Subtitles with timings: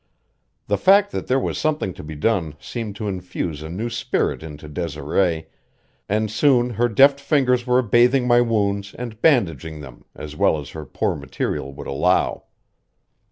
[0.65, 4.41] The fact that there was something to be done seemed to infuse a new spirit
[4.41, 5.45] into Desiree,
[6.09, 10.71] and soon her deft fingers were bathing my wounds and bandaging them as well as
[10.71, 12.45] her poor material would allow.